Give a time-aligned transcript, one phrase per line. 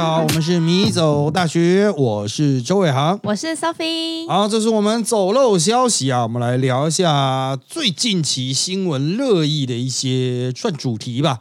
[0.00, 3.20] 家好，我们是米走大学，我是周伟航。
[3.22, 4.26] 我是 Sophie。
[4.26, 11.40] 好，这是我们走漏消息啊，我们来聊一下最近期新闻热议的一些算主题吧。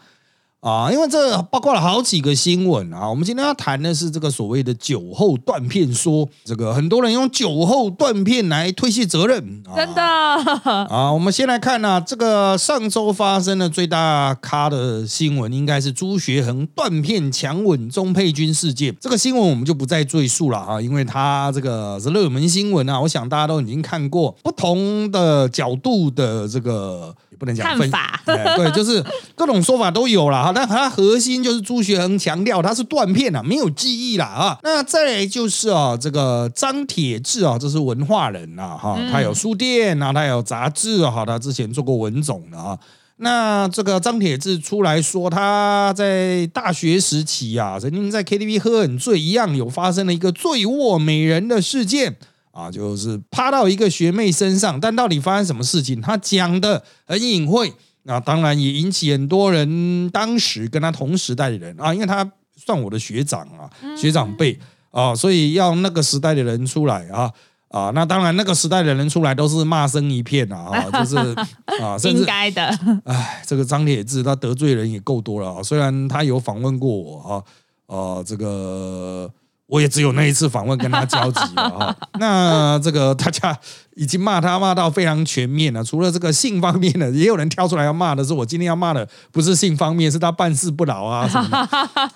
[0.61, 3.09] 啊，因为这包括了好几个新闻啊。
[3.09, 11.13] 我们今天要谈的是这个所谓的酒后断片说，这个很多人用酒后断片来推卸责任，真的啊。
[11.13, 18.93] 我们先来看呢，这个上周发生的最大咖的新闻，应该是朱学恒断片强吻钟佩君事件。
[18.99, 22.99] 这个新闻我们就不再赘述了啊，因为它这个是热门新闻啊。
[22.99, 27.15] 我想大家都已经看过不同的角度的这个。
[27.39, 29.03] 不能讲分法，对， 就是
[29.33, 30.51] 各种说法都有了哈。
[30.53, 34.59] 但它核心就是朱学恒强调他是断片了，没有记忆了啊。
[34.61, 42.77] 那再来就是啊，这个张铁志啊，这是文化人呐哈，他有书店啊，他有杂志啊，他之前做过文总的啊。
[43.21, 52.15] 那这个张铁志出来说，他在大学时期啊，曾经在 KTV 喝很醉，一样有发生了一个醉卧美人的事件。
[52.59, 56.01] 啊，就是趴到一个学妹身上，但到底发生什么事情？
[56.01, 57.71] 他讲的很隐晦，
[58.03, 64.59] 那当然也引起很多人当时跟他同时代的人啊，因为他算我的学长啊，学长辈
[64.91, 67.31] 啊，所以要那个时代的人出来啊
[67.69, 71.15] 啊，那当然那个时代的人出来都是骂声一片啊，就是
[71.81, 72.65] 啊，应该的。
[73.05, 77.43] 哎，这个张铁志他得罪人也够多了啊，虽然他有访问过我
[77.87, 79.31] 啊，啊，这个。
[79.69, 83.55] 我也只有那一次访问跟他交集了 哈，那这个大家
[83.95, 91.57] 已经骂他骂到非常全面了，除了这个性方面的，也有人挑出来要骂的是我今天要骂的不是性方面，是他办事不牢啊 什么的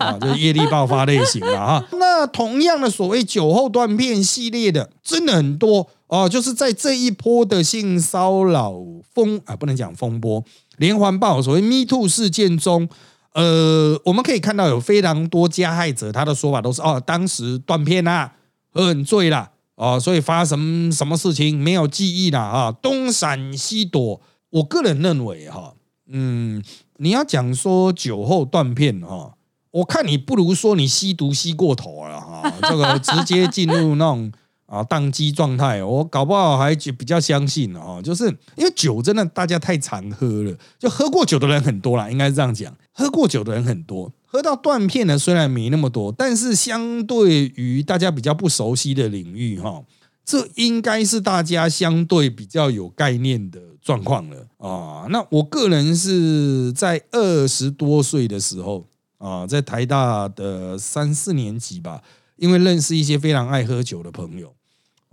[0.04, 1.84] 啊，就业力爆发类型的哈。
[2.00, 8.74] 那同样的所谓酒后断片系列的真的很多哦，就是在这一波的性骚扰
[9.14, 10.44] 风啊，不能讲风波，
[10.78, 12.90] 连环爆所谓 Me Too 事件中。
[13.34, 18.34] 呃，我们可以看到有非常多加害者，他的说法都是哦，当时断片啦，
[18.72, 24.22] 喝很醉了哦，所以发生什么事情没有记忆了啊，东闪西躲。
[24.50, 25.74] 我个人认为哈，
[26.08, 26.64] 嗯，
[26.98, 29.34] 你要讲说酒后断片哈，
[29.72, 34.32] 我看你不如说你吸毒吸过头了哈，这个直接进入那种。
[34.74, 38.26] 啊，宕机状态，我搞不好还比较相信哦，就是
[38.56, 49.84] 因为酒真的大家太常喝了，就喝过酒的人很多啦，应该是这样讲，喝过酒的人很多，喝到断片的虽然没那么多，但是相对于大家比较不熟悉的领域哈，
[50.26, 55.06] 这应该是大家相对比较有概念的状况了啊。
[55.12, 58.88] 那我个人是在二十多岁的时候
[59.20, 62.02] 啊，在台大的三四年级吧，
[62.38, 64.52] 因为认识一些非常爱喝酒的朋友。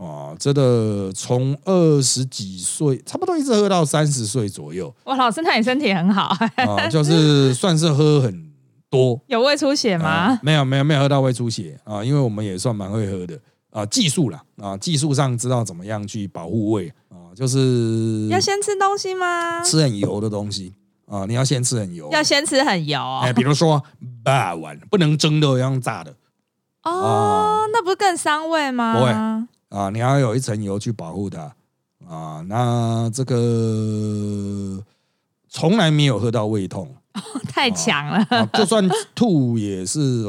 [0.01, 4.91] 哦，真的从二十几岁，差不多一直喝到三十岁左右。
[5.05, 8.51] 哇，老师，那你身体很好啊，就是算是喝很
[8.89, 9.21] 多。
[9.29, 10.41] 有胃出血吗？
[10.43, 13.39] 没有，没有，没有喝到胃出血啊，因为我们也算蛮会喝的
[13.69, 19.63] 啊，技术啦啊，技术上知道怎么样去保护胃啊，就是要先吃东西吗？
[19.63, 20.73] 吃很油的东西
[21.05, 22.99] 啊，你要先吃很油，要先吃很油。
[23.23, 23.83] 哎，比如说
[24.25, 26.15] 霸碗，不能蒸的，要用炸的。
[26.85, 28.95] 哦，那不是更伤胃吗？
[28.95, 29.13] 不会。
[29.71, 31.43] 啊，你要有一层油去保护它
[32.09, 32.45] 啊。
[32.47, 34.83] 那这个
[35.49, 36.95] 从来没有喝到胃痛，
[37.49, 38.49] 太强了。
[38.53, 40.27] 就算吐也是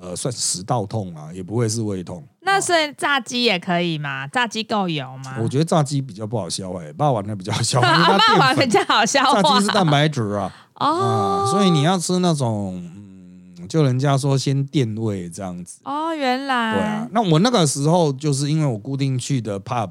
[0.00, 2.22] 呃，算食道痛啊，也不会是胃痛。
[2.42, 4.26] 那所以炸鸡也可以吗？
[4.28, 5.36] 炸鸡够油吗？
[5.40, 7.88] 我觉得炸鸡比较不好消化，霸王那比较好消化。
[8.16, 10.52] 霸王比较好消化，炸鸡是蛋白质啊。
[10.74, 12.95] 哦，所以你要吃那种。
[13.68, 17.08] 就人家说先垫位这样子哦，原来对啊。
[17.12, 19.90] 那我那个时候就是因为我固定去的 pub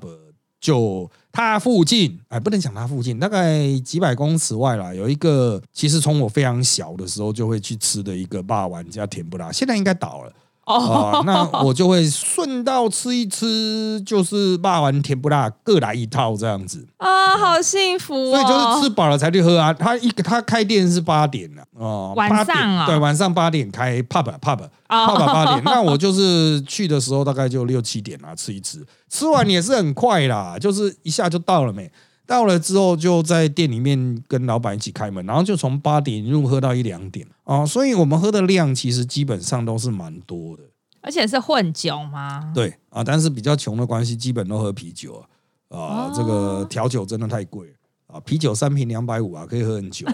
[0.59, 10.33] 就它附近，哎，不能讲它附近，大概几百公尺外啦，有一个其实从我非常小的时候就会去吃的一个霸王家甜不辣，现在应该倒了。
[10.65, 18.13] 哦，那我就会顺道吃一吃，就是骂完甜不辣各来一套这样子啊，好幸福。
[18.31, 19.71] 所以就是吃饱了才去喝啊。
[19.71, 24.57] 他一他开店是八点的哦，晚上啊，对，晚上八点开 pub pub
[24.87, 25.61] pub 八点。
[25.63, 31.91] 那我就是去的时候大概就六七点啊，吃一吃，吃完也是很快啦，就是一下就到了没。
[32.27, 37.27] 到了之后，就在店里面跟老板一起开门，然后就从八点一路喝到一两点。
[37.43, 40.63] 啊，所以我们喝的量其实基本上都是蛮多的，
[41.01, 42.51] 而且是混酒吗？
[42.55, 45.23] 对啊，但是比较穷的关系，基本都喝啤酒
[45.69, 47.71] 啊，啊，这个调酒真的太贵。
[48.07, 50.07] 啊，啤酒三瓶两百五啊，可以喝很久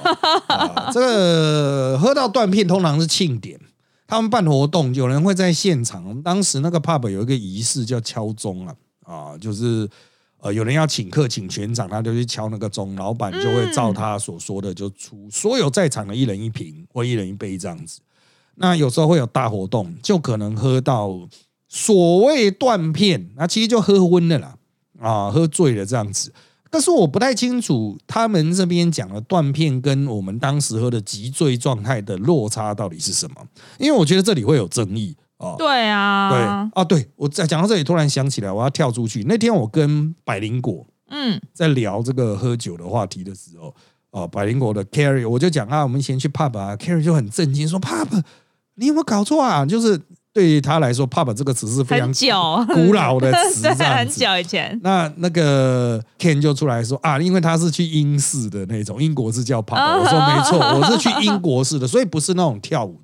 [0.47, 3.57] 啊， 这个喝到断片通常是庆典，
[4.05, 8.75] 他们办活动，有人会在现场，我们当时那个 pub 有一个仪式叫敲钟啊，
[9.05, 9.89] 啊，就是。
[10.41, 18.01] 呃，有人要请客，请全场，他就去敲那个钟，老板就会照他所说的就出所有在场的一人一瓶或一人一杯这样子。
[18.55, 21.15] 那有时候会有大活动，就可能喝到
[21.67, 24.55] 所谓断片，那其实就喝昏了啦，
[24.99, 26.33] 啊，喝醉了这样子。
[26.71, 33.35] 但是我不太清楚他们这边讲的断片跟我们当时喝的极醉状态的落差到底是什么，
[33.77, 35.55] 因为我觉得这里会有争议哦。
[35.57, 39.25] 对啊，对啊，对我在讲到这里，突然想起来，我要跳出去。
[39.27, 43.75] 那天我跟百灵果嗯，在聊这个喝酒的话题的时候，
[44.11, 48.07] 哦，百灵果的 Carry 我就讲啊，我们以前去 pub 啊，Carry 就很震惊说 pub，
[48.75, 49.65] 你有没有搞错啊？
[49.65, 49.99] 就是
[50.33, 52.33] 对于他来说，pub 这个词是非常很久
[52.73, 53.85] 古老的词，对。
[53.91, 62.97] 很久以前，那那个 Ken 就出来说啊，因为他是去英式的那种，英国是叫 pub，我说没错，我是去英国式的，所以不是那种跳舞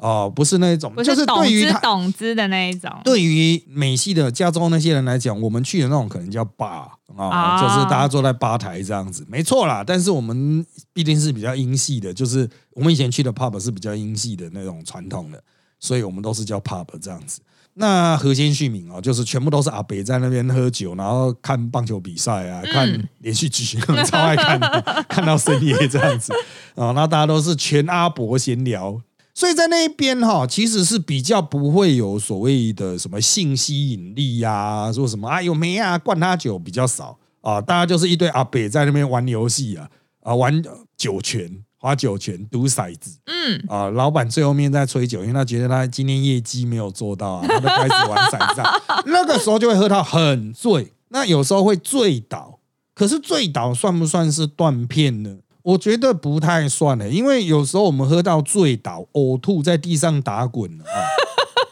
[0.00, 2.90] 的哦，不是那一种，就是对于他懂之的那一种。
[3.04, 9.84] 对于美系的加州那些人来讲，我们去的那种可能叫 bar 啊，啊就是大家坐在吧台这样子，没错啦。
[9.86, 15.42] 但是我们毕竟是比较英系的，就是我们以前去的 pub 是比较英系的那种传统的，
[15.78, 17.40] 所以我们都是叫 pub 这样子。
[17.74, 26.32] 那核心续名哦，就是全部都是阿北在那边喝酒，然后看棒球比赛啊，嗯看连续剧，超爱看的， 看到深夜这样子
[26.74, 26.90] 啊。
[26.90, 29.00] 那大家都是全阿伯闲聊，
[29.40, 39.88] 所以在那一边哈，其实是比较不会有所谓的什么性吸引力呀、说什么啊有没啊灌他酒比较少啊，大家就是一堆阿北在那边玩游戏啊
[40.22, 40.62] 啊玩
[40.94, 41.64] 酒泉。
[41.82, 48.70] 花酒泉、赌骰子，嗯，啊，老板最后面在吹酒，因为他觉得他今天业绩没有做到啊，他就开始玩骰子啊。
[49.06, 52.58] 那个时候就会喝到很醉，那有时候会醉倒。
[52.94, 55.38] 可是醉倒算不算是断片呢？
[55.62, 60.84] 我觉得不太算的，因为有时候我们喝到醉倒、呕吐，在地上打滚啊，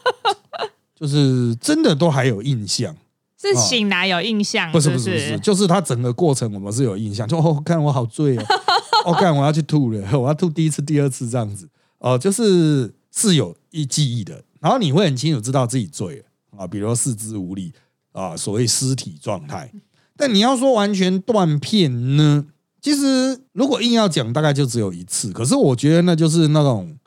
[0.95, 2.95] 就是真的都还有印象。
[3.41, 8.43] 是醒来有印象，不是是不是不是，就是他整个过程我们是有印象，就哦，看我好醉哦，
[9.07, 11.69] 哦，看我要去吐了， 我要吐第一次、第二次这样子，
[11.99, 16.23] 哦、就是是有一记忆的，然后你会很清楚知道自己醉了
[16.57, 17.71] 啊，比如说四肢无力
[18.11, 19.71] 啊，所谓尸体状态。
[20.17, 22.45] 但你要说完全断片呢，
[22.81, 25.31] 其实如果硬要讲，大概就只有一次。
[25.31, 26.97] 可是我觉得那就是那种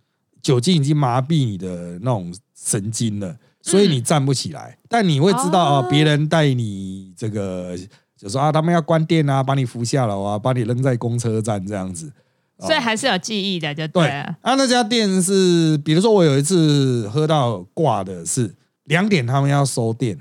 [0.43, 4.79] 酒精已经麻痹你的那种神经了，所以你站不起来。
[4.89, 7.77] 但你会知道啊哦，别人带你这个，
[8.17, 12.13] 就说啊，他们要关店啊，把你扶下楼啊，把你扔在公车站这样子。
[12.59, 14.37] 啊所以还是有记忆的，就对了。
[14.41, 18.55] 啊，那家店是，比如说我有一次喝到挂的是
[18.85, 20.17] 两点，他们要收店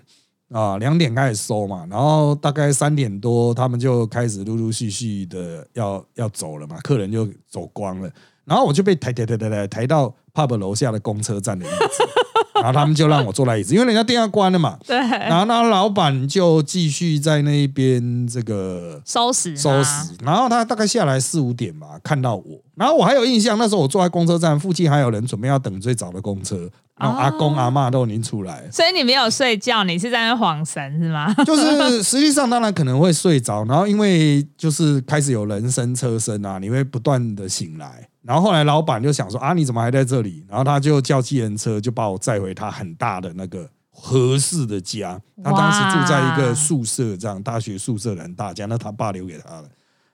[0.52, 8.10] 啊，两点开始收嘛，然后大概三点多他们就开始陆陆续续的要要走了嘛，客人就走光了，
[8.44, 12.04] 然后我就被抬抬抬抬抬抬到 pub 楼下的公车站的椅子，
[12.56, 22.44] 然后他们就让我坐在椅子，因为人家店要关了嘛，对，然后那老板就继续在那边这个收拾收吗拾，然后他大概下来四五点吧，看到我，
[22.82, 26.68] 然后我还有印象，那时候我坐在公车站附近，还有人准备要等最早的公车，
[26.98, 31.32] 然后阿公哦阿妈都已经出来，所以你没有睡觉，你是在那晃神是吗？
[31.46, 40.44] 就是实际上当然可能会睡着，然后因为就是开始有人声车声啊，你会不断的醒来，然后后来老板就想说啊你怎么还在这里？
[40.50, 49.70] 然后他就叫计程车就把我载回他很大的那个合适的家，他当时住在一个宿舍，这样大学宿舍的很大家，那他爸留给他的。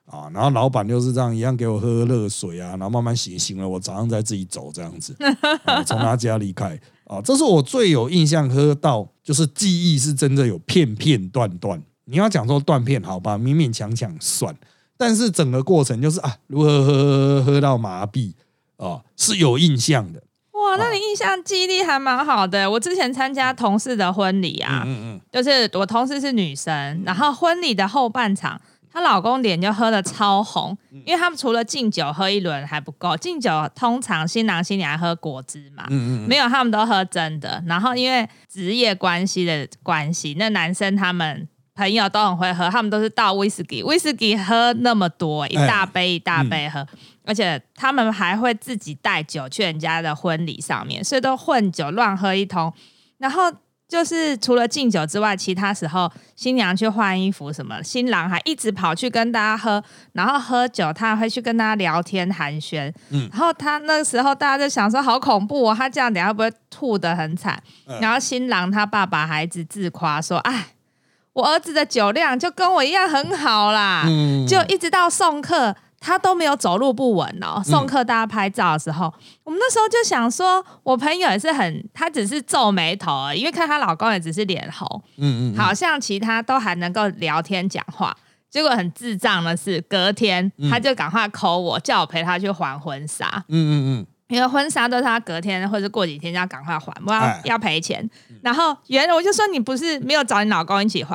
[0.10, 5.16] 啊，然后老板就是这样一样给我喝热水啊，然后慢慢醒醒了，我早上再自己走这样子，
[5.66, 11.82] 啊从他家离开啊，这是我最有印象喝到，就是记忆是真的有片片段段。
[12.06, 14.56] 你要讲说断片，好吧，勉勉强强算，
[14.96, 18.32] 但是整个过程就是啊，如何喝喝喝到麻痹
[18.78, 20.24] 啊，是有印象的。
[20.54, 22.70] 哇，那你印象记忆力还蛮好的。
[22.72, 28.60] 我之前参加同事的婚礼啊，嗯嗯就是我同事是女生，然后婚礼的后半场，
[28.92, 37.64] 她老公脸就喝的超红，嗯因为他们除了敬酒喝一轮还不够，敬酒通常新郎新娘还喝果汁嘛，嗯嗯没有他们都喝真的。
[37.68, 41.48] 然后因为职业关系的关系，那男生他们。
[41.78, 46.84] 朋友都很会喝，他们都是倒威士忌，威士忌喝那么多，一大杯一大杯喝，
[47.24, 52.74] 而且他们还会自己带酒去人家的婚礼上面，所以都混酒乱喝一通。
[53.20, 53.44] 然后
[53.88, 62.94] 就是除了敬酒之外，其他时候新娘去换衣服什么，新郎还一直跑去跟大家喝，然后喝酒他还会去跟大家聊天寒暄。
[63.12, 67.62] 嗯然后他那个时候大家就想说好恐怖哦，他这样等下会不会吐得很惨？
[67.88, 70.74] 嗯然后新郎他爸爸还一直自夸说：“哎，
[71.32, 74.04] 我儿子的酒量就跟我一样很好啦。
[74.06, 77.62] 嗯就一直到送客，他都没有走路不稳哦。
[77.64, 79.14] 送客大家拍照的时候，
[79.44, 88.16] 我们那时候就想说，我朋友也是很，她只是皱眉头而已，因为看她老公也只是脸红，嗯嗯，好像其他都还能够聊天讲话。
[88.50, 93.28] 结果很智障的是，隔天嗯他就赶快 call 我，叫我陪他去还婚纱。
[93.50, 98.10] 嗯嗯嗯，因为婚纱都是他隔天或者过几天就要赶快还，不然哎要赔钱。
[98.42, 101.14] 然后原来我就说你不是没有找你老公一起还，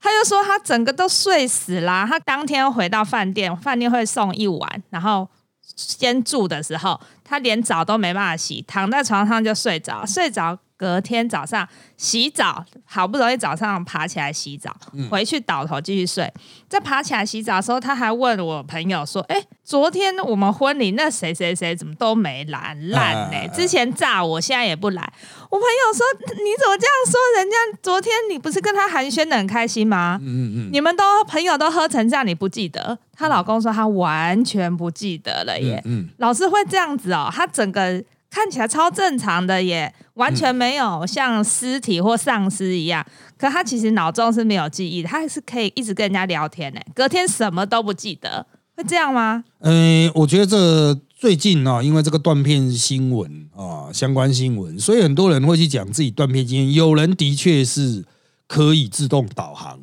[0.00, 2.06] 他就说他整个都睡死啦。
[2.08, 5.28] 他当天回到饭店，饭店会送一碗，然后
[5.60, 10.58] 先住的时候，他连澡都没办法洗，躺在床上就睡着，睡着。
[10.80, 11.68] 隔天早上
[11.98, 14.74] 洗澡，好不容易早上爬起来洗澡，
[15.10, 16.32] 回去倒头继续睡。
[16.70, 25.12] 在爬起来洗澡的时候，他还问我朋友说：“哎、昨天我们婚礼那谁谁谁怎么都没来，烂呢、哎之前炸我，现在也不来。”
[25.50, 27.20] 我朋友说：“你怎么这样说？
[27.36, 30.18] 人家昨天你不是跟他寒暄的很开心吗？
[30.22, 35.82] 嗯嗯嗯你们都朋友都喝成这样，你不记得？”她老公说他完全不记得了耶。
[35.84, 43.04] 嗯，老师会这样子哦，他整个看起来超正常的耶，完全没有像尸体或丧尸一样。
[43.36, 46.80] 可他其实脑中是没有记忆的，他还是可以一直跟人家聊天呢。
[46.94, 48.46] 隔天什么都不记得，
[48.76, 49.42] 会这样吗？
[49.58, 56.72] 嗯，我觉得这最近啊，因为这个断片新闻啊，相关新闻，所以很多人会去讲自己断片经验。
[56.72, 58.04] 有人的确是
[58.46, 59.80] 可以自动导航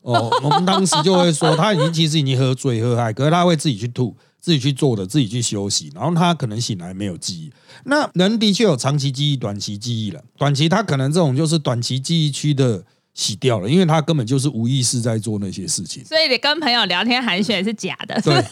[0.00, 4.16] 哦，我们当时就会说他已经其实已经喝醉喝嗨，可是他会自己去吐。
[4.40, 7.52] 自己去做的，自己去休息，然后他可能醒来没有记忆。
[7.84, 10.22] 那人的确有长期记忆、短期记忆了。
[10.38, 12.82] 短期他可能这种就是短期记忆区的
[13.12, 16.04] 洗掉了，因为他根本就是无意识在做那些事情。
[16.04, 18.42] 所以你跟朋友聊天寒暄是假的，对，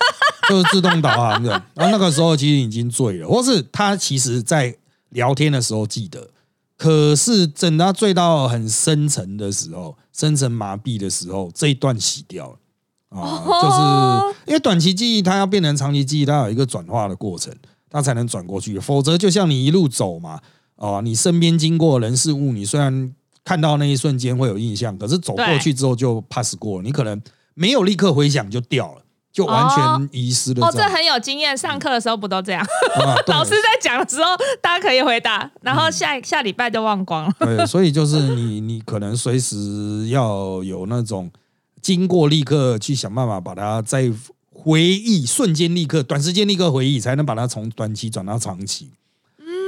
[0.48, 1.50] 就是自动导航的。
[1.74, 4.76] 然后那个时候其实已经醉了，或是他其实在
[5.10, 6.30] 聊天的时候记得，
[6.76, 12.58] 可是等他醉到很深沉的时候，深层麻痹的时候，这一段洗掉了。
[13.10, 17.54] 啊，哦就是因为短期记忆它要变成长期记忆，它有一个转化的过程，
[17.90, 18.78] 它才能转过去。
[18.78, 20.40] 否则，就像你一路走嘛，
[20.76, 27.20] 哦，你身边经过人事物，你虽然看到那一瞬间会有印象，可是走过去之后就 pass 过了，你可能
[27.54, 30.66] 没有立刻回想就掉了，就完全遗失了。
[30.66, 31.56] 哦，这很有经验。
[31.56, 32.62] 上课的时候不都这样？
[32.62, 37.32] 啊 老师在讲的时候，大家可以回答，然后下下礼拜就忘光了。
[37.38, 41.30] 对，所以就是你你可能随时要有那种
[41.88, 44.12] 经过立刻去想办法把它再
[44.50, 48.90] 回忆，瞬间立刻、短时间立刻回忆，才能把它从短期转到长期。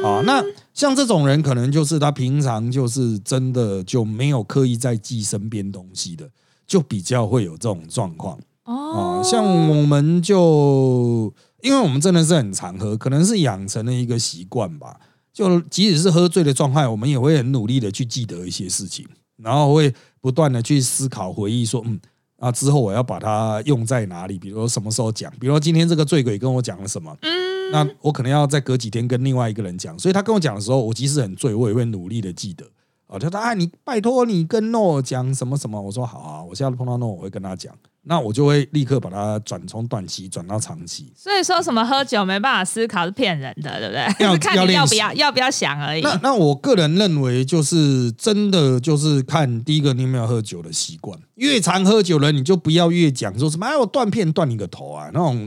[0.05, 6.29] 啊，那像这种人，可能就是他平常就是真的就没有刻意在记身边东西的，
[6.67, 8.39] 就比较会有这种状况。
[8.65, 15.01] 哦啊，像我们就因为我们真的是很常喝，可能是养成了一个习惯吧。
[15.33, 19.07] 就即使是喝醉的状态，我们也会很努力的去记得一些事情，
[19.43, 22.01] 然后会不断的去思考、回忆，说嗯
[22.39, 24.39] 啊，之后我要把它用在哪里？
[24.39, 25.31] 比如说什么时候讲？
[25.39, 27.15] 比如说今天这个醉鬼跟我讲了什么？
[27.21, 32.65] 嗯，那我可能要再隔几天跟另外一个人讲，所以他跟我讲的时候，我即使很醉，我也会努力的记得。
[33.07, 41.13] 啊，他说啊，你拜托你跟诺讲什么什么，我说好啊，我下次碰到诺我会跟他讲，那我就会立刻把它转从短期转到长期。
[41.15, 44.27] 所以说什么喝酒没办法思考是骗人的，对不对？
[44.27, 46.01] 要是 看你要不要要不要想而已。
[46.03, 55.47] 那那我个人认为，就是真的就是看第一个你有没有喝酒的习惯，越常喝酒了你就不要越讲说什么哎我断片断你个头啊那种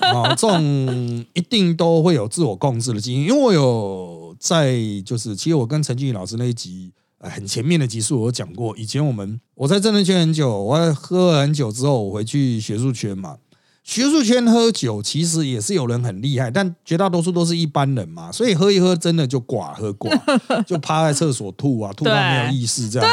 [0.00, 4.76] 啊这种一定都会有自我控制的经验，因为我有在
[5.06, 6.92] 就是其实我跟陈俊宇老师那一集。
[7.22, 13.36] 很前面的集数我有讲过，以前我们我在政治圈很久，我喝了很久之后，我回去学术圈嘛，
[13.84, 23.08] 学术圈喝酒其实也是有人很厉害，但绝大多数都是一般人嘛，所以喝一喝真的就寡喝寡，就趴在厕所吐啊，吐到没有意识这样。
[23.08, 23.12] 对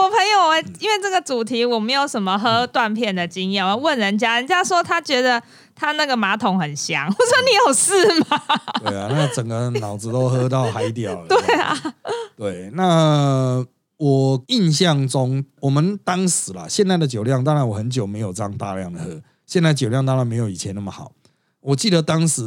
[0.00, 5.42] 我朋友，因为这个主题我没有什么喝断片的经验，我问人家，人家说他觉得
[5.78, 8.42] 他那个马桶很香， 我说你有事吗？
[8.84, 11.26] 对啊，那整个脑子都喝到嗨掉了。
[11.30, 11.94] 对啊，
[12.36, 13.64] 对，那
[13.96, 21.12] 我印象中，我们当时啦，现在的酒量，当然我很久没有这样大量的喝，现在酒量当然没有以前那么好。
[21.60, 22.42] 我记得当时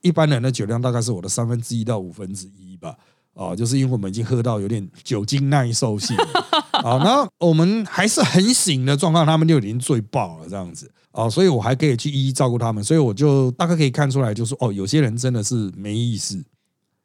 [0.00, 2.94] 一般人的酒量大概是我的三分之一到五分之一吧。
[3.32, 6.46] 哦，就是因为我们已经喝到有点酒精耐受性了，
[6.82, 16.42] 啊，然后我们还是很醒的状况，他们就已经醉爆了这样子，哦，所以我还可以去一一照顾他们，所以我就大概可以看出来，就是哦，有些人真的是没意思，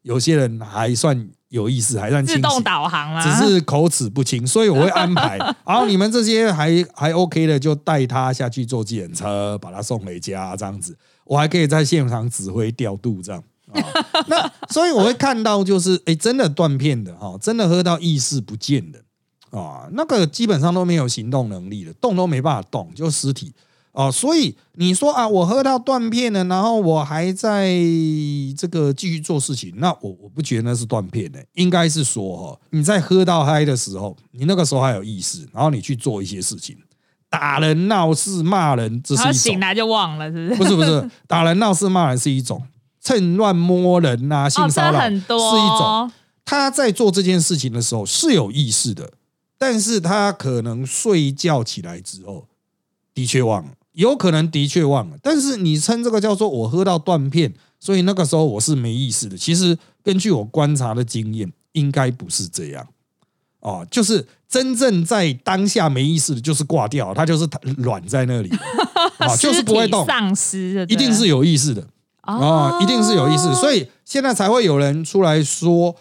[0.04, 5.38] 有些人还算有意思，还算清自动醒，导航啊，只是口齿不清，所以我会安排。
[5.66, 10.96] 然后你们这些还还 OK 的，就带他下去坐计程车，把他送回家，这样子。
[11.26, 13.82] 我还可以在现场指挥调度，这样啊。
[14.28, 19.00] 那 所以我会看到，就是哎，真的断片的哈，真的喝到意识不见的
[19.50, 23.52] 啊，那个基本上都没有行动能力的，动都没办法动，就尸体。
[23.96, 27.74] 哦，所以你说啊，我喝到断片了，然后我还在
[28.58, 36.78] 这个继续做事情，那我我不觉得那是断片的、应该是说哈，你在喝到嗨的时候，你那个时候还有意识，然后你去做一些事情，
[37.30, 39.60] 打人、闹事、骂人，这是一种醒。
[39.60, 40.56] 来就忘了，是不是？
[40.62, 42.62] 不是不是，打人闹事骂人是一种，
[43.02, 46.12] 趁乱摸人呐、性哦，骚扰、这很多是一种。
[46.44, 49.14] 他在做这件事情的时候是有意识的，
[49.58, 52.48] 但是他可能睡觉起来之后
[53.14, 55.18] 的确忘了，有可能的确忘了。
[55.22, 59.38] 但是你称这个叫做我喝到断片，所以那个时候我是没意识的。
[59.38, 62.88] 其实根据我观察的经验，应该不是这样。
[63.60, 67.48] 哦，就是真正在当下没意识的，就是挂掉，他就是
[67.78, 68.50] 软在那里，
[69.18, 71.88] 啊， 就是不会动，丧失的，一定是有意识的。
[72.22, 75.96] 啊、一定是有意识，所以以现在才会有人出来说，哦，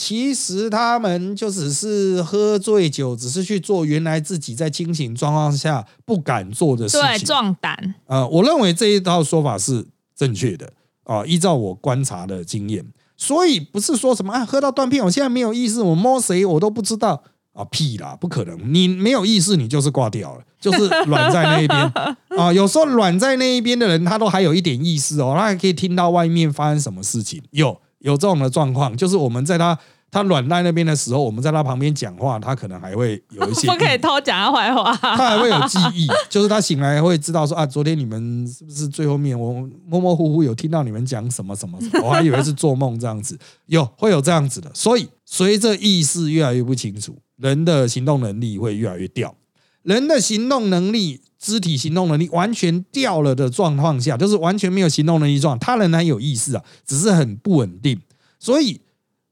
[0.00, 7.26] 其实他们就只是喝醉酒，只是去做原来自己在清醒状况下不敢做的事对情。
[7.26, 10.72] 壮胆，呃，我认为这一套说法是正确的
[11.04, 12.82] 啊、依照我观察的经验，
[13.18, 21.78] 所以不是说什么啊，喝到断片，我现在没有意识，我摸谁我都不知道啊，屁啦，不可能，你没有意识，你就是挂掉了，就是软在那一边
[22.40, 22.50] 啊。
[22.50, 29.78] 有时候软在那一边的人，他都还有一点意识哦，他还可以听到外面发生什么事情，有有这种的状况，就是我们在他。
[30.12, 34.92] 他软在那边的时候，我们在他旁边讲话，他可能还会有一些 不可以偷讲他坏话。
[34.96, 39.52] 他还会有记忆，就是他醒来会知道说啊，昨天你们是不是最后面我
[39.86, 44.68] 模模糊糊有听到你们讲什么什么什么，我还以为是做梦这样子，有会有这样子的。
[44.74, 49.32] 所以随着意识越来越不清楚，人的行动能力会越来越掉。
[49.82, 58.00] 人的行动能力、肢体行动能力完全掉了的状况下，就是完全没有行动能力状，他仍然有意识啊，只是很不稳定。
[58.38, 58.80] 所以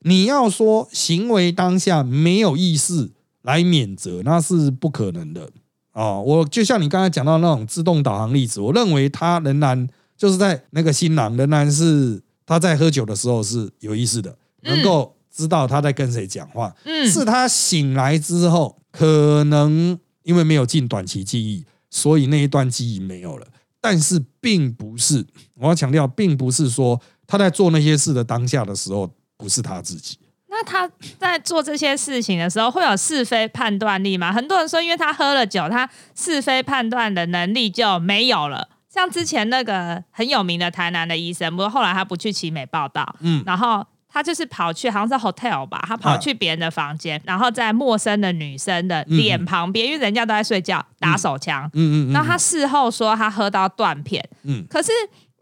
[0.00, 3.10] 你要说行为当下没有意识
[3.42, 5.50] 来免责，那是不可能的
[5.92, 6.22] 哦。
[6.26, 16.74] 我就像你刚才讲到那种自动导航例子，我认为他仍然就是在那个新郎仍然是他在喝酒的时候是有意识的，能够知道他在跟谁讲话。
[16.84, 23.46] 嗯，是他醒来之后，可能因为没有进短期记忆，所以那一段记忆没有了。
[23.80, 30.18] 但是并不是，我要强调，并不是说他在做那些事的当下的时候不是他自己。
[30.48, 34.32] 那他在做这些事情的时候，会有是非判断力吗？
[34.32, 38.68] 很多人说，因为他喝了酒，他是非判断的能力就没有了。
[38.88, 43.86] 像之前那个很有名的台南的医生，不过后来他不去奇美报道，嗯然后
[44.18, 51.70] 他就是跑去好像是 hotel 吧，他跑去别人的房间，然后在陌生的女生的脸旁边，因为人家都在睡觉，打手枪。
[51.74, 54.90] 嗯嗯嗯，然后他事后说他喝到断片，嗯可是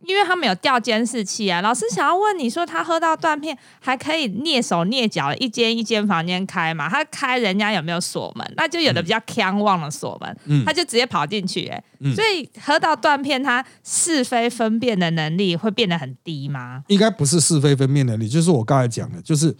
[0.05, 6.89] 因为他们有调监视器啊，老师想要问你说他喝到断片还可以蹑手蹑脚的一间一间房间开嘛？
[6.89, 8.53] 他开人家有没有锁门？
[8.57, 16.83] 那就有的比较强忘了锁门，嗯他就直接跑进去、欸，嗯所以喝到断片，他是非分辨的能力会变得很低吗？
[16.89, 19.57] 应该不是是非分辨能力，就是我刚才讲的，就是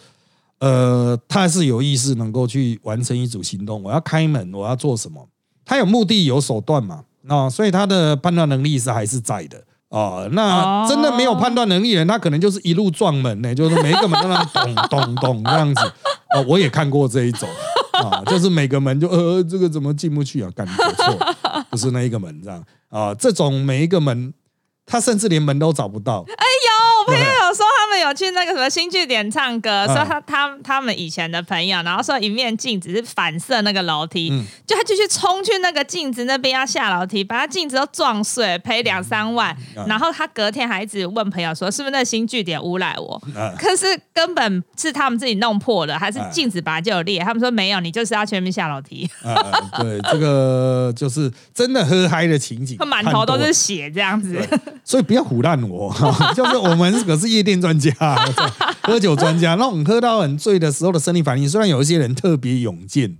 [0.61, 3.83] 呃，他是有意识能够去完成一组行动。
[3.83, 5.29] 我要开门，我要做什么？
[5.65, 7.05] 他有目的有手段嘛？
[7.23, 9.65] 那、所以他的判断能力是还是在的。
[9.97, 15.81] 哦，那真的没有判断能力的人，他可能就是一路撞门呢、就是每一个门都让咚咚咚这样子。
[16.37, 17.49] 哦，我也看过这一种
[17.93, 20.51] 啊，就是每个门就呃，这个怎么进不去啊？
[20.55, 21.17] 感觉错，
[21.71, 24.35] 不是那一个门这样啊，这种每一个门，
[24.85, 26.27] 他甚至连门都找不到。
[26.99, 39.57] 我朋友有说他们有去那个什么新据点唱歌，嗯说他他他们以前的朋友，然后说一面镜子是反射那个楼梯，嗯就他就去冲去那个镜子那边要下楼梯，把他镜子都撞碎，赔两三万。
[39.77, 43.15] 嗯然后他隔天还一直问朋友说，是不是那新据点诬赖我？
[43.35, 47.21] 啊可是根本是他们自己弄破的，还是哎镜子本来就有裂？
[47.21, 54.47] 他们说没有，你就是要全面下楼梯，啊，对，这个就是真的喝嗨的情景，满头都是血这样子。
[54.85, 55.95] 所以不要唬烂我，
[56.35, 57.86] 就是我们可是夜店专家，
[58.83, 59.55] 喝酒专家。
[59.55, 63.17] 那种喝到很醉的时候的生理反应，虽然有一些人特别勇健，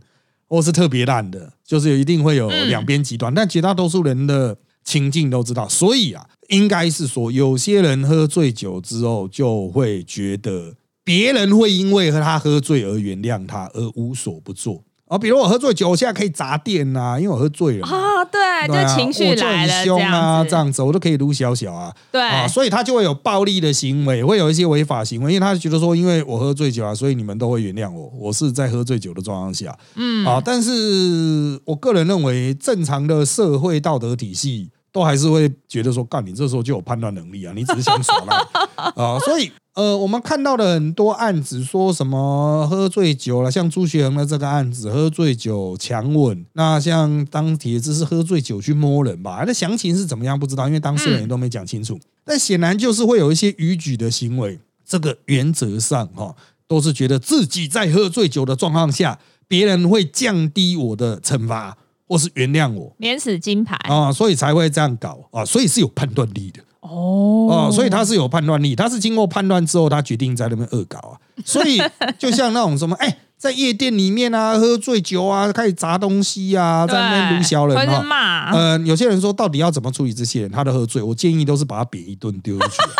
[0.49, 5.69] 或是特别烂的，就是一定会有两边极端，但绝大多数人的情境都知道。
[5.69, 10.75] 所以啊，应该是说，有些人喝醉酒之后，就会觉得
[11.05, 14.85] 别人会因为和他喝醉而原谅他，而无所不做。
[15.09, 17.97] 啊，比如我喝醉酒，我现在可以砸店呐、因为我喝醉了嘛。
[17.97, 38.35] 啊，对，对啊就情绪我就很来了，凶啊，这样子，这样子我都可以撸小小啊，对，啊，所以他就会有暴力的行为，会有一些违法行为，因为他觉得说，因为我喝醉酒啊，所以你们都会原谅我，我是在喝醉酒的状况下，嗯，啊，但是我个人认为，正常的社会道德体系都还是会觉得说，干你这时候就有判断能力啊，你只是想耍赖
[38.97, 52.01] 啊，所以呃，我们看到的很多案子，说什么喝醉酒了，像朱学恒的这个案子，喝醉酒强吻，那像当铁子是喝醉酒去摸人吧，那详情是怎么样不知道，因为当事人也都没讲清楚。
[52.25, 56.35] 但显然就是会有一些逾矩的行为，这个原则上哈、
[56.67, 63.77] 都是觉得自己在喝醉酒的状况下，别人会降低我的惩罚，或是原谅我免死金牌。
[63.89, 71.19] 啊，所以才会这样搞啊，所以是有判断力的哦哦，所以他是有判断力，他是经过判断之后，他决定在那边恶搞啊。
[71.45, 71.81] 所以
[72.19, 78.03] 就像那种什么， 哎、在夜店里面啊，喝醉酒啊，开始砸东西啊，在那边撸小人会是啊。
[78.03, 80.51] 骂，呃，有些人说到底要怎么处理这些人？
[80.51, 82.95] 他的喝醉，我建议都是把他扁一顿丢出去啊。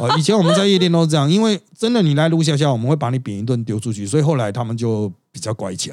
[0.00, 5.92] 哦，以前我们在夜店都是这样，因为真的你来撸小小，我们会把你扁一顿丢出去，所以后来他们就比较乖巧。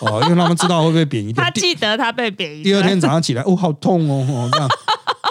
[0.00, 1.42] 哦，因为他们知道会被扁一顿。
[1.42, 4.68] 他记得他被贬一第二天早上起来，哦，好痛哦，哦这样，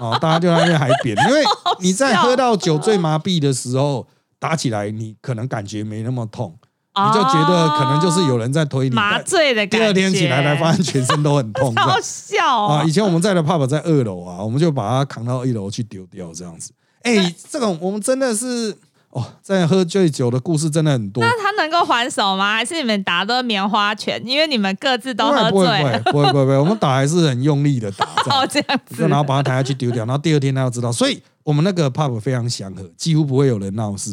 [0.02, 1.44] 哦，大家就在那边还扁， 因为
[1.80, 4.08] 你在喝到酒醉麻痹的时候
[4.40, 6.56] 打起来，你可能感觉没那么痛，
[6.96, 9.78] 你就觉得可能就是有人在推你，麻醉的感觉。
[9.80, 12.82] 第二天起来才发现全身都很痛，这好笑啊！
[12.82, 12.92] 哦以！
[12.92, 16.72] 前我们在的 pub 在二楼啊，我们就把它扛到一楼去丢掉，这样子。
[17.04, 18.76] 哎，这种我们真的是
[19.12, 21.24] 哦，在喝醉酒的故事真的很多。
[21.24, 22.54] 那他能够还手吗？
[22.54, 24.22] 还是你们打的棉花拳？
[24.26, 26.00] 因为你们各自都喝醉了。
[26.12, 29.08] 不会不会不会不会，我们打还是很用力的打，哦，这样子。
[29.08, 34.12] 然后把他抬下去丢掉，然后第二天他要知道，所以我们那个 pub 非常祥和，几乎不会有人闹事。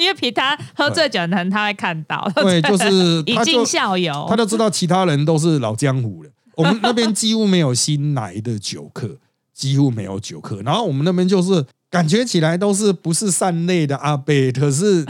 [0.00, 4.26] 因为皮他喝醉酒，的人他会看到，对，就是以儆效尤。
[4.28, 6.30] 他就知道其他人都是老江湖了。
[6.56, 9.16] 我们那边几乎没有新来的酒客，
[9.54, 10.60] 几乎没有酒客。
[10.62, 15.04] 然后我们那边就是感觉起来都是不是善类的阿伯，可是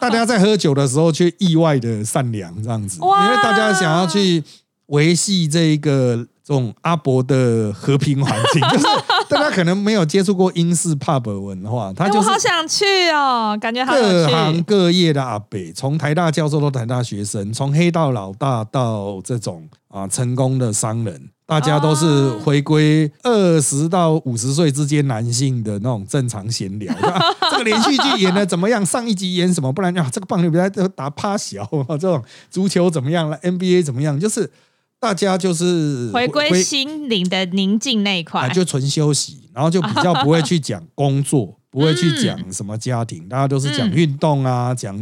[0.00, 4.42] 大家在喝酒的时候却意外的善良这样子，因哇为大家想要去
[4.86, 8.84] 维系这一个这种阿伯的和平环境， 就是
[9.28, 14.62] 大家可能没有接触过英式 pub 文化，他哎就好想去哦，感觉好各行。
[14.62, 26.92] 各业的阿北，从台大教授到台大学生，从黑道老大到这种啊成功的商人，大家都是回归二十到五十岁之间男性的那种正常闲聊。
[27.52, 28.84] 这个连续剧演的怎么样？
[28.84, 29.72] 上一集演什么？
[29.72, 34.18] 不然啊，这个棒球比赛都打趴小，啊这种足球怎么样了？NBA 怎么样？
[34.18, 34.50] 就是
[34.98, 44.98] 大家就是回归心灵的宁静那一啊，块，就纯休息，然后就比较不会去讲工作， 不会去讲什么家庭，大家都是讲运动啊，讲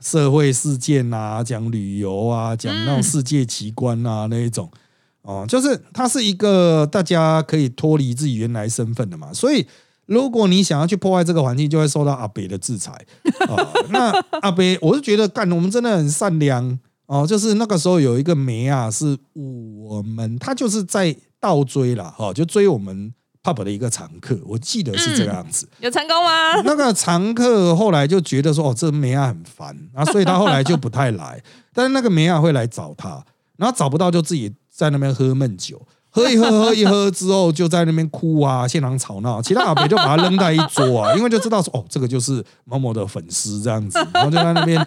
[0.00, 4.70] 社会事件啊，讲旅游啊，讲那种世界奇观啊那一种。
[5.26, 9.66] 哦，就是它是一个大家可以脱离自己原来身份的嘛，所以
[10.06, 12.92] 如果你想要去破坏这个环境，就会受到阿北的制裁。
[13.48, 17.26] 哦， 那阿北，我是觉得干，我们真的很善良哦。
[17.26, 23.12] 就是那个时候有一个梅啊，是我们他就是在倒追啦，哦，就追我们
[23.42, 25.68] pub 的一个常客，我记得是这个样子。
[25.80, 26.62] 有成功吗？
[26.64, 31.42] 那个常客后来就觉得说，哦，这梅亚很烦，然后所以他后来就不太来。
[31.74, 33.24] 但是那个梅亚会来找他，
[33.56, 39.40] 然后找不到就自己在那边喝闷酒，喝一喝喝一喝之后就在那边哭啊， 现场吵闹。
[39.40, 44.86] 其他阿北就把他扔在一桌啊， 因为就知道说，哦，这个就是某某的粉丝这样子，然后就在那边。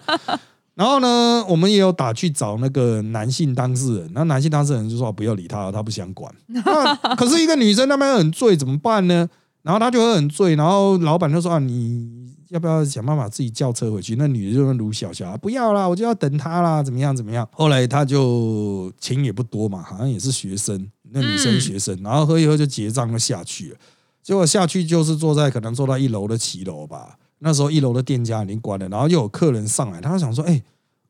[0.76, 6.32] 然后呢，我们也有打去找那个男性当事人，那男性当事人就说不要理他，他不想管。
[6.46, 9.28] 那可是一个女生那边很醉，怎么办呢？
[9.62, 14.16] 然后他就会很醉，然后老板就说啊，你要不要想办法自己叫车回去？
[14.16, 17.48] 那女的就卢小小啊，不要啦，我就要等他啦，怎么样怎么样？
[17.52, 23.76] 后来他就钱也不多嘛，好像也是学生，那女生学生，然后喝一喝就结账就下去了。
[24.22, 30.60] 结果下去就是坐在可能坐到一楼的骑楼吧，那时候一楼的店家已经关了，然后又有客人上来，他就想说，哎、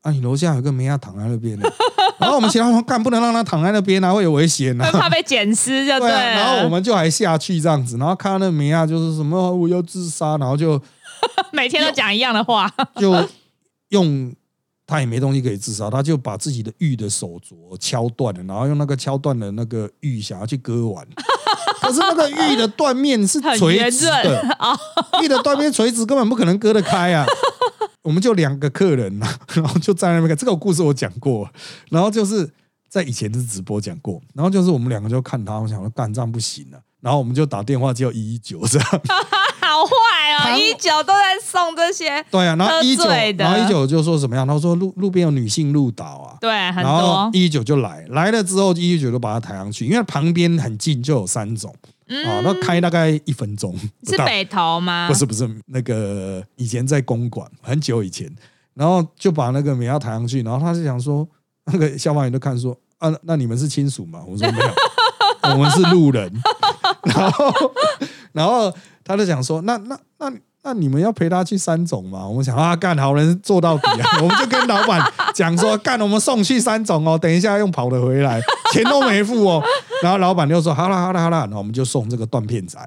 [0.01, 1.67] 啊，你楼下有个梅亚躺在那边呢，
[2.19, 4.99] 然后我们其他人说，干不能让他躺在那边啊，会有危险啊会。
[4.99, 10.81] 怕被捡尸就对啊，然后我们就还下去这样子，然后看到那梅亚就是什么我要自杀，然后就
[11.51, 13.27] 每天都讲一样的话，就
[13.89, 14.33] 用
[14.85, 21.07] 他也没东西可以自杀，他就把自己的玉的手镯敲断了，然后用那个敲断的那个玉想要去割完，
[21.81, 24.43] 可是那个玉的断面是垂直的，
[25.23, 27.25] 玉的断面垂直根本不可能割得开啊。
[28.03, 31.47] 我们就两个客人呐、然后就在那边看这个故事我讲过，
[31.89, 32.51] 然后就是
[32.89, 38.87] 在以前的直播讲过，然后就是我们两个就看他，我想说干这样不行了、然后我们就打电话叫一一九这样。
[40.49, 43.03] 一九都在送这些，对啊，然后喝一九，
[43.37, 44.47] 然后一九就说怎么样？
[44.47, 47.29] 他说路路边有女性路倒啊，对，很然后多。
[47.33, 51.73] 一九就来，来了之后一九就把他抬上去，因为旁边很近就有三种
[52.25, 53.73] 啊，那开大概一分钟
[54.07, 55.07] 是北投吗？
[55.07, 58.29] 不是不是那个以前在公馆很久以前，
[58.73, 61.27] 然后就把那个美亚抬上去，然后他就想说，
[61.71, 64.21] 那个消防员就看说啊，那你们是亲属吗？
[64.27, 64.73] 我说没有，
[65.53, 66.31] 我们是路人，
[67.03, 67.53] 然后
[68.33, 68.73] 然后
[69.03, 70.31] 他就想说，那那那。
[70.63, 72.27] 那你们要陪他去三种嘛？
[72.27, 74.07] 我们想啊，干好人做到底啊！
[74.21, 75.01] 我们就跟老板
[75.33, 78.39] 讲说，干我们送去三种哦，等一下用跑的回来，
[78.71, 79.59] 钱都没付哦。
[80.03, 82.77] 然后老板就说好了好了好了，然后我们就送这个断片仔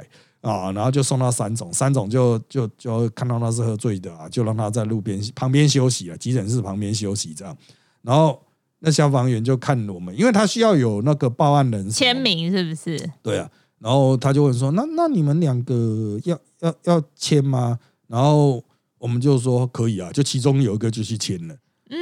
[0.41, 7.57] 啊，然后就送到三种，三种就就就看到他是喝醉的啊，就让他在路边旁边休息啊，急诊室旁边休息这样。
[8.03, 8.41] 然后
[8.79, 13.11] 那消防员就看我们，因为他需要有那个报案人签名是不是？
[13.21, 13.51] 对啊，
[13.85, 18.65] 然后他就问说：“那那你们两个要要要签吗？”然后
[18.97, 21.55] 我们就说可以啊，就其中有一个就去签了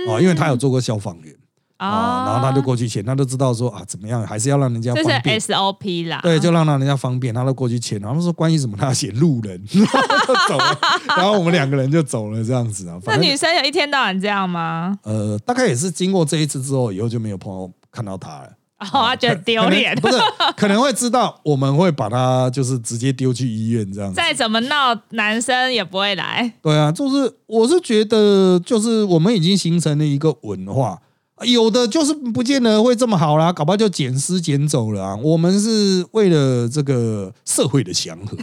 [0.09, 1.35] 啊，因为他有做过消防员
[1.79, 5.53] 啊，然后他就过去签，他都知道说啊怎么样，还是要让人家这方便是。
[5.53, 6.21] SOP 啦。
[6.23, 10.79] 对，就让让人家方便，他都过去签，然后说关于什么，他写路人，然后就走了，
[11.17, 12.97] 然后我们两个人就走了，这样子啊。
[13.07, 14.97] 那女生有一天到晚这样吗？
[15.03, 18.53] 呃，大概也是经过这一次之后，以后就没有朋友看到他了。
[18.93, 20.11] 哦，他觉得丢脸可。
[20.11, 24.17] 能不是可能会知道我们会把他就是直接丢去医院这样子。
[24.17, 26.53] 再怎么闹，男生也不会来。
[26.63, 31.01] 对啊，就是我是觉得，就是我们已经形成了一个文化，
[31.45, 35.17] 有的就是不见得会这么好啦，搞不好就捡尸捡走了啊。
[35.17, 38.37] 我们是为了这个社会的祥和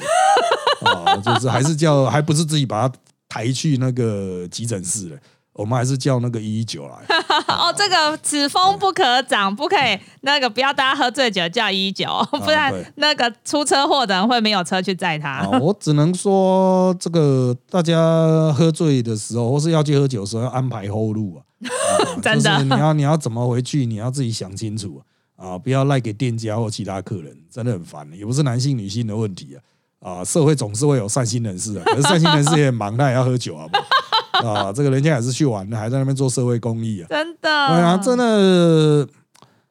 [0.90, 2.96] 啊， 就是还是叫，还不是自己把他
[3.28, 5.18] 抬去那个急诊室了。
[5.54, 6.96] 我们还是叫那个一一九来，
[7.54, 15.30] 哦，这个此风不可长，不可以那个不要大家喝醉酒叫一九， 不然那个出车祸的人会没有车去载他。
[15.30, 21.44] 啊，我只能说，这个大家喝醉的时候，或是要去喝酒的时候，要安排后路啊。
[21.68, 25.02] 啊 真的就是你要你要怎么回去，你要自己想清楚
[25.36, 28.08] 啊，不要赖给店家或其他客人，真的很烦。
[28.14, 29.58] 也不是男性女性的问题
[30.00, 33.68] 啊，啊，社会总是会有善心人士啊，可是善心人士也很忙，他也要喝酒啊，
[34.44, 37.08] 啊，这个人家也是去玩的，还在那边做社会公益啊。
[37.10, 39.08] 真的，对啊，真的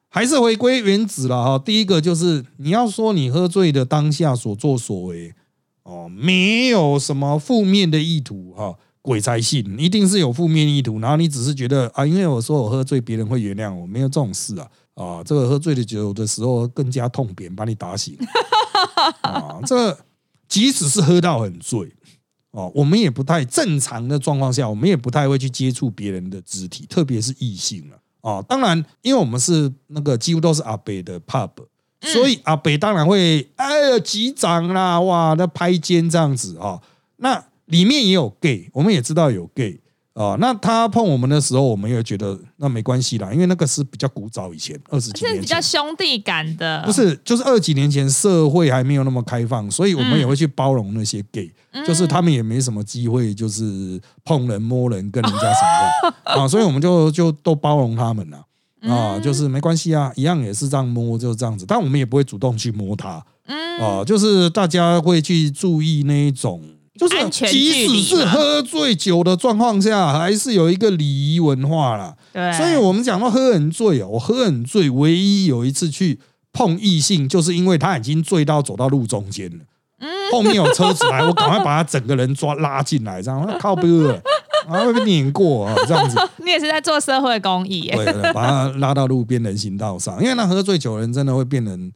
[0.09, 1.59] 还是回归原旨了哈。
[1.59, 5.33] 第一个就是你要说你喝醉的当下所作所为
[5.83, 10.99] 哦，没有什么负面的意图哈，鬼才信，一定是有负面意图。
[10.99, 18.15] 然后你只是觉得啊，因为我说我喝醉，别人会原谅我，没有这种事啊啊，这个喝醉的酒的时候更加痛扁，把你打醒
[19.21, 19.97] 啊，这个
[20.47, 21.91] 即使是喝到很醉。
[22.51, 27.97] 哦，我们也不太正常的状况下，我们也不太会去接触别人的肢体，特别是异性了。
[28.21, 31.51] 哦，当然，因为我们是那个几乎都是阿北的 pub，
[32.01, 36.81] 所以阿北当然会哎呀击掌啦，哇，那拍肩这样子啊、哦。
[37.17, 39.79] 那里面也有 gay，我们也知道有 gay
[40.15, 45.61] 啊、那他碰我们的时候，我们也觉得那没关系啦，因为那个是比较古早以前，二十几年是比较。
[45.61, 51.49] 兄弟感的，不是，就是二几年前社会还没有那么开放，所以我们也会去包容那些 gay，、
[51.87, 58.43] 就是他们也没什么机会，就是碰人摸人跟人家什么的啊，所以我们就就都包容他们啦。
[58.81, 63.79] 啊，就是没关系啊，一样也是这样摸，就是这样子，但我们也不会主动去摸他，嗯。
[63.79, 66.61] 啊，就是大家会去注意那一种。
[66.99, 72.13] 就是即使是喝醉酒的状况下，还是有一个礼仪文化啦。
[72.33, 76.19] 对，所以我们讲到喝很醉哦，我喝很醉，唯一有一次去
[76.51, 79.63] 碰异性，就是因为他已经醉到走到路中间了，
[80.29, 84.21] 后面有车子来，我赶快把他整个人抓拉进来，这样靠背了，
[84.67, 87.81] 然后被碾过啊，这样子， 你也是在做社会公益。
[87.83, 91.91] 耶，对对，把他拉到路边人行道上，因为那喝醉酒的人真的会变成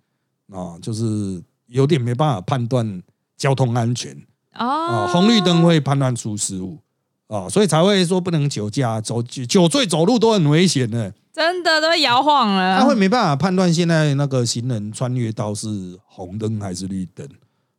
[0.54, 3.02] 啊，就是有点没办法判断
[3.38, 4.16] 交通安全。
[4.56, 4.66] 哦。
[4.66, 6.80] 啊，，红绿灯会判断出失误。
[7.28, 11.12] 啊，所以才会说不能酒驾，走酒酒醉走路都很危险的。
[11.34, 17.28] 真的都会摇晃了，他会没办法判断现在那个行人穿越到是红灯还是绿灯。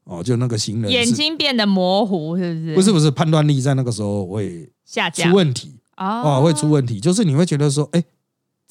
[0.03, 2.75] 哦，就那个行人眼睛变得模糊，是不是？
[2.75, 5.31] 不是不是判断力在那个时候会下降。
[5.31, 5.79] 出问题。
[5.97, 6.05] 哦。
[6.25, 8.03] 哦，会出问题，就是你会觉得说，哎，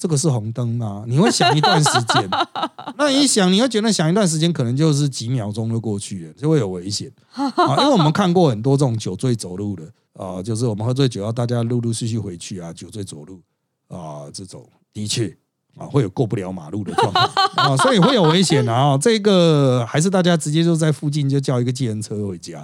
[0.04, 2.28] 这个是红灯啊，你会想一段时间，
[2.98, 7.50] 那你一想，你会觉得想一段时间，可能就是几秒钟就过去了，就会有危险啊。
[7.78, 13.40] 因为我们看过很多这种酒醉走路的啊，就是我们喝醉酒要大家陆陆续续回去啊，酒醉走路
[13.88, 15.34] 啊，这种的确
[15.78, 17.24] 啊会有过不了马路的状况
[17.56, 18.98] 啊，所以会有危险啊。
[18.98, 22.58] 这个还是大家直接就在附近就叫一个计程车回家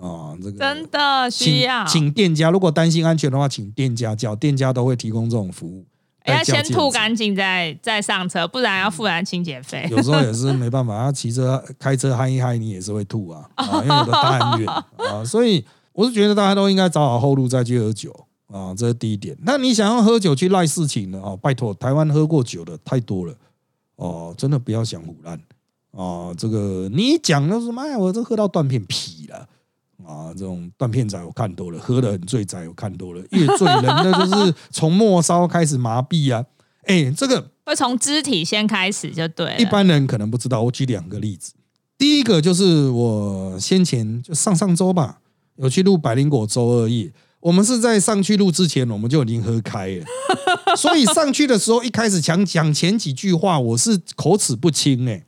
[0.00, 5.84] 啊，这个真的需请要，请店家，如果担心安全的话，请店家叫，店家都会提供这种服务。
[6.24, 9.86] 哎要先吐干净再再上车，不然要付人清洁费。
[9.90, 18.14] 有时候也是没办法，他骑车开车嗨一嗨，你也是会吐啊，啊，因为有的大很远啊，所以我是觉得大家都应该找好后路再去喝酒
[18.46, 19.36] 啊，这是第一点。
[19.42, 23.34] 那你想要喝酒去赖事情的啊，拜托，台湾喝过酒的太多了
[23.96, 25.40] 哦，真的不要想胡乱
[25.90, 26.34] 哦。
[26.38, 29.48] 这个你一讲就是什么，哎，我这喝到断片皮了。
[30.06, 36.44] 啊，这种断片仔我看多了，喝得很醉仔我看多了，越醉人的就是从末梢开始麻痹啊。
[36.84, 39.54] 哎，这个会从肢体先开始就对。
[39.58, 41.52] 一般人可能不知道，我举两个例子。
[41.96, 45.20] 第一个就是我先前就上上周吧，
[45.56, 47.12] 有去录百灵果周二夜。
[47.38, 50.06] 我们是在上去录之前，我们就已经喝开了，
[50.76, 55.24] 所以上去的时候一开始讲讲前几句话，我是口齿不清哎、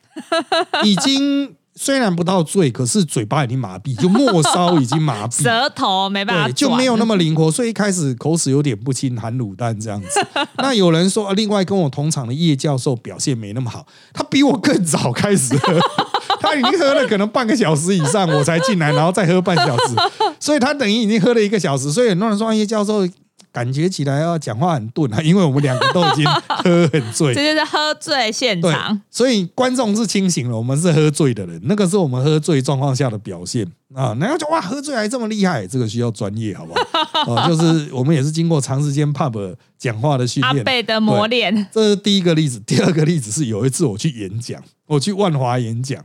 [0.84, 10.08] 已经虽然不到醉，可是嘴巴已经麻痹，就末梢已经麻痹，舌头没办法对，就没有那么灵活，所以一开始口齿有点不清，含卤蛋这样子。
[10.58, 15.80] 那有人说，啊另外跟我同场的叶教授表现没那么好，他比我更早开始喝，
[16.40, 19.94] 他已经喝了可能半个小时以上，我才进来，然后再喝半小时，
[20.38, 21.90] 所以他等于已经喝了一个小时。
[21.90, 23.04] 所以很多人说叶教授
[23.54, 26.24] 感觉起来要讲话很钝啊，因为我们两个都已经
[26.64, 27.54] 喝很醉这。
[27.54, 33.64] 就是喝醉现对场。，所以观众是清醒了，我们是喝醉的人，那个是我们喝醉状况下的表现
[33.94, 34.12] 啊。
[34.18, 36.82] 然后就哇，喝醉还这么厉害，这个需要专业，好不好？
[37.32, 40.56] 哦，就是我们也是经过长时间 pub 讲话的训练。
[40.56, 46.04] 阿贝的磨练，这是第一个例子，第二个例子是有一次我去演讲，我去万华演讲。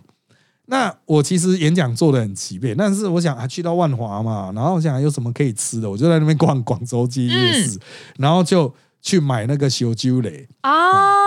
[0.72, 7.80] 那我其实演讲做的很齐备，但是我想啊，去到万华嘛，然后我想有什么可以吃的，我就在那边逛广州街夜市，
[8.18, 10.72] 然后就去买那个小酒雷，哦，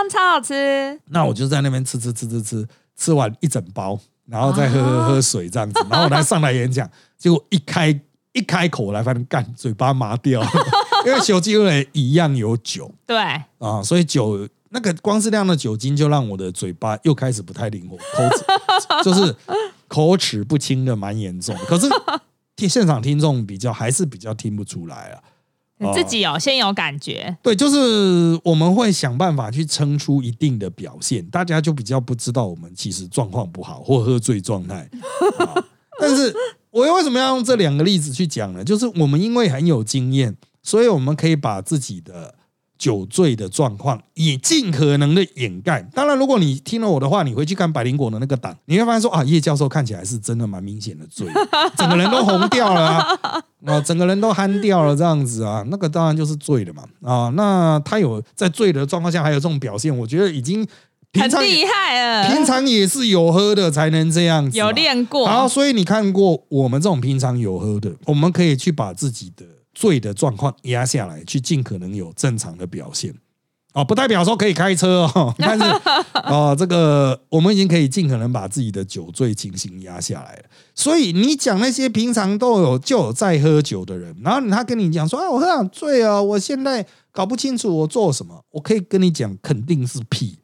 [0.09, 1.01] 超好吃。
[1.09, 7.89] 那我就在那边吃吃吃吃吃，吃完一整包，然后再喝喝喝水这样子，然后我来上来演讲，结果一开
[8.33, 10.49] 一开口来，发现干嘴巴麻掉了，
[11.05, 12.89] 因为小酒雷一样有酒。
[13.05, 13.19] 对，
[13.59, 18.45] 啊，所以酒那个光是那样的酒精就让我的嘴巴又开始不太灵活，口齿
[19.05, 19.35] 就是
[19.87, 21.55] 口齿不清的蛮严重。
[21.67, 21.87] 可是
[22.57, 25.23] 听现场听众比较还是比较听不出来啊。
[25.79, 27.37] 你自己有先有感觉。
[27.43, 34.89] 对，就是我们会想办法去撑出一定的表现，大家就比较不知道我们其实状况不好或喝醉状态。
[35.39, 35.65] 啊
[36.01, 36.35] 但是
[36.71, 38.65] 我为什么要用这两个例子去讲呢？
[38.65, 42.35] 就是我们因为很有经验，所以我们可以把自己的
[42.83, 45.81] 酒醉的状况也尽可能的掩盖。
[45.95, 51.29] 当然，如果你听了我的话，你回去看百灵果的那个档，你会发现说啊，叶教授看起来是真的蛮明显的醉，
[51.77, 53.07] 整个人都红掉了啊。
[53.65, 57.31] 啊，整个人都憨掉了，这样子啊，那个当然就是醉了嘛啊。
[57.37, 60.67] 那他有在醉的状况下还有这种表现，我觉得已经
[61.13, 73.15] 平常很厉害了，平常也是有喝的才能这样子嘛，有练过，好，所以你看过我们这种平常有喝的，我们可以去把自己的醉的状况压下来，去尽可能有正常的表现。
[73.75, 75.65] 哦，不代表说可以开车哦，但是
[76.25, 80.43] 哦，这个我们已经可以尽可能把自己的酒醉情形压下来了。
[80.75, 90.37] 所以你讲那些平常都有就有在喝酒的人，然后他跟你讲说啊，我喝很醉啊，我现在搞不清楚我做什么，我可以跟你讲，肯定是屁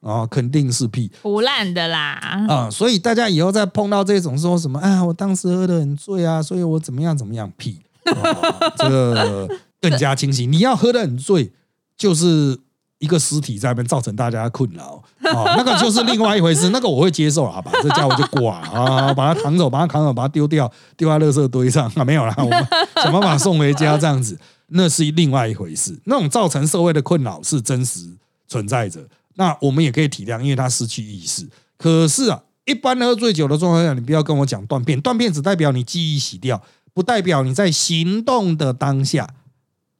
[0.00, 1.10] 啊，肯定是屁。
[1.22, 2.46] 胡烂的啦。
[2.48, 7.80] 啊、所以大家以后再碰到这种说什么啊，我当时喝的很醉啊，所以我怎么样怎么样，屁，
[8.12, 9.48] 啊这个
[9.80, 10.50] 更加清醒。
[10.50, 11.52] 你要喝的很醉，
[11.96, 12.58] 就是
[12.98, 22.66] 一个尸体在那边造成大家困扰啊，那个就是另外一回事，那个我会接受啊，把这家伙就挂啊，把他扛走，把他扛走，把他丢掉，丢在垃圾堆上啊，没有啦，我们
[22.96, 24.38] 想办法送回家这样子，
[24.68, 25.98] 那是另外一回事。
[26.04, 28.00] 那种造成社会的困扰是真实
[28.48, 31.46] 存在着，那我们也可以体谅，因为他失去意识。
[31.76, 36.62] 可是啊，一般喝醉酒的状况下，你不要跟我讲断片，断片只代表你记忆洗掉，
[36.96, 39.28] 不代表你在行动的当下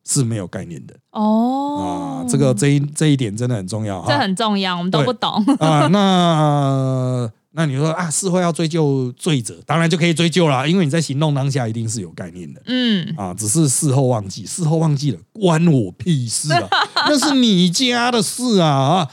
[0.03, 2.27] 是没有概念的哦啊。
[2.27, 5.45] 这个这一这一点真的很重要这很重要，我们都不懂。
[5.59, 5.89] 啊。
[5.89, 12.63] 那那你说啊，事后要追究罪责，当然就可以追究啦，因为你在行动当下一定是有概念的。
[12.65, 16.67] 嗯，啊，只是事后忘记，事后忘记了，关我屁事啊！
[17.09, 19.11] 那是你家的事啊啊！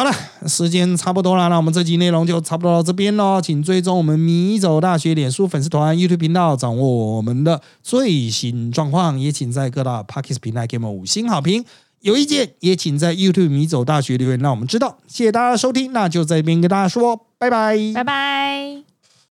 [0.00, 0.10] 好了，
[0.48, 3.38] 时间差不多了，那我们这集内容就差不多到这边喽。
[3.38, 9.20] 请追踪我们迷走大学脸书粉丝团、YouTube 频道，掌握我们的最新状况。
[9.20, 11.62] 也请在各大 Podcast 平台给我们五星好评。
[12.00, 14.96] 有意见也请在 YouTube 迷走大学留言，让我们知道。
[15.06, 17.76] 谢谢大家收听，那就在这边跟大家说拜拜。
[17.94, 18.89] 拜拜。